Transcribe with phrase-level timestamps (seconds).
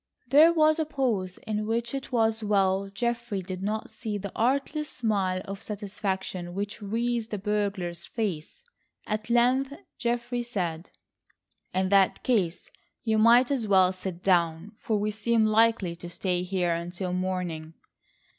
[0.27, 4.89] There was a pause in which it was well Geoffrey did not see the artless
[4.89, 8.63] smile of satisfaction which wreathed the burglar's face.
[9.05, 10.89] At length Geoffrey said:
[11.71, 12.71] "In that case
[13.03, 17.75] you might as well sit down, for we seem likely to stay here until morning."